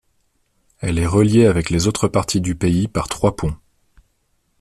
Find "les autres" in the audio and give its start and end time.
1.69-2.07